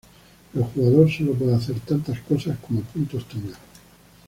[0.55, 3.55] El jugador sólo puede hacer tantas cosas como puntos tenga.